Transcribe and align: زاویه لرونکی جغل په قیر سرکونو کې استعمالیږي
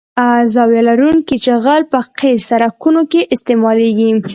زاویه 0.53 0.81
لرونکی 0.87 1.35
جغل 1.45 1.81
په 1.91 1.99
قیر 2.19 2.37
سرکونو 2.49 3.01
کې 3.11 3.21
استعمالیږي 3.33 4.09